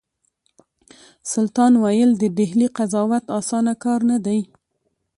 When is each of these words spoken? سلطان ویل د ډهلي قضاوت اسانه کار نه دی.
سلطان 1.33 1.73
ویل 1.83 2.11
د 2.17 2.23
ډهلي 2.37 2.67
قضاوت 2.77 3.23
اسانه 3.39 3.73
کار 3.83 3.99
نه 4.11 4.17
دی. 4.25 4.39